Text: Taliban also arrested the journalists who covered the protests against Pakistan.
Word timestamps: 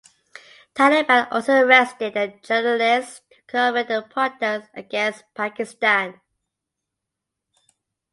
Taliban 0.73 1.27
also 1.31 1.53
arrested 1.53 2.15
the 2.15 2.33
journalists 2.41 3.21
who 3.29 3.35
covered 3.45 3.87
the 3.87 4.01
protests 4.01 4.67
against 4.73 5.23
Pakistan. 5.35 6.19